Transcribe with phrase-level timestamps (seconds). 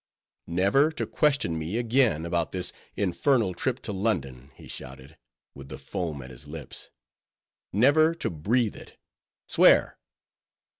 [0.47, 5.15] "Never to question me again about this infernal trip to London!" he shouted,
[5.53, 8.97] with the foam at his lips—"never to breathe it!
[9.47, 9.99] swear!"